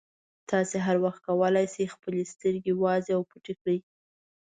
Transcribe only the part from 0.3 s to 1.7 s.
تاسې هر وخت کولای